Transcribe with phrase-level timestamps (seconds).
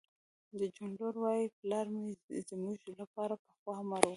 [0.59, 2.11] د جون لور وایی پلار مې
[2.49, 4.09] زموږ لپاره پخوا مړ و